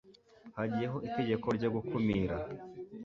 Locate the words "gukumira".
1.75-2.37